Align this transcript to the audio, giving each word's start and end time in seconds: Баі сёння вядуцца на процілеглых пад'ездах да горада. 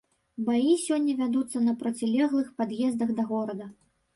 Баі 0.45 0.69
сёння 0.85 1.13
вядуцца 1.19 1.63
на 1.67 1.75
процілеглых 1.83 2.51
пад'ездах 2.63 3.13
да 3.21 3.31
горада. 3.35 3.71